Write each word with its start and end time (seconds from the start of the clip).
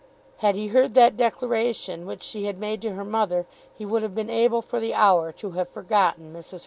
Had 0.37 0.55
he 0.55 0.69
heard 0.69 0.95
that 0.95 1.15
declaration 1.15 2.07
which 2.07 2.23
she 2.23 2.45
had 2.45 2.57
made 2.57 2.81
to 2.81 2.93
her 2.95 3.05
mother, 3.05 3.45
he 3.71 3.85
would 3.85 4.01
have 4.01 4.15
been 4.15 4.31
able 4.31 4.63
for 4.63 4.79
the 4.79 4.95
hour 4.95 5.31
to 5.33 5.51
have 5.51 5.69
forgotten 5.69 6.33
Mrs. 6.33 6.51
Hurtle. 6.53 6.59